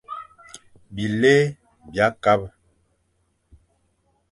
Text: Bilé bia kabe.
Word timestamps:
Bilé 0.93 1.33
bia 1.89 2.07
kabe. 2.23 2.47